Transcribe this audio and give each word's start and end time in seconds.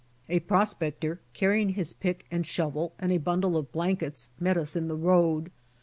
A 0.29 0.39
pros 0.39 0.73
pector 0.73 1.19
carrying 1.33 1.73
his 1.73 1.93
pick 1.93 2.25
and 2.31 2.43
shovel 2.43 2.93
and 2.97 3.11
a 3.11 3.19
bundle 3.19 3.55
of 3.55 3.71
blankets 3.71 4.31
met 4.39 4.57
us 4.57 4.75
in 4.75 4.87
the 4.87 4.95
road. 4.95 5.51